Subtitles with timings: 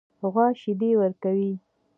[0.31, 1.53] غوا شیدې ورکوي.